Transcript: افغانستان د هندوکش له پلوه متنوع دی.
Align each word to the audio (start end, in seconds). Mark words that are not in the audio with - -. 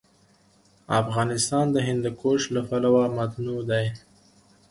افغانستان 1.01 1.65
د 1.71 1.77
هندوکش 1.87 2.41
له 2.55 2.61
پلوه 2.69 3.03
متنوع 3.17 3.61
دی. 3.69 3.85